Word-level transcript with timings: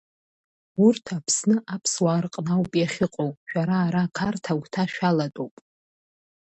Урҭ 0.85 1.05
Аԥсны 1.17 1.55
аԥсуаа 1.73 2.19
рҟны 2.23 2.51
ауп 2.55 2.71
иахьыҟоу, 2.77 3.31
шәара 3.49 3.77
ара 3.85 4.03
Қарҭ 4.15 4.43
агәҭа 4.51 4.83
шәалатәоуп. 4.93 5.55